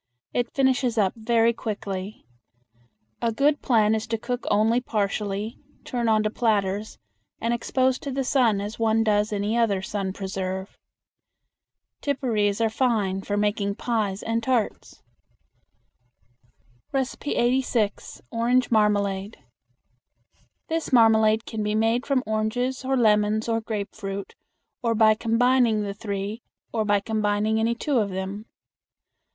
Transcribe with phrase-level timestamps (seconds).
[0.33, 2.25] It finishes up very quickly.
[3.21, 6.97] A good plan is to cook only partially, turn onto platters,
[7.39, 10.75] and expose to the sun as one does any other sun preserve.
[12.01, 15.03] Tipparees are fine for making pies and tarts.
[16.95, 18.23] 86.
[18.31, 19.37] Orange Marmalade.
[20.67, 24.33] This marmalade can be made from oranges or lemons or grapefruit,
[24.81, 26.41] or by combining the three,
[26.73, 28.47] or by combining any two of them.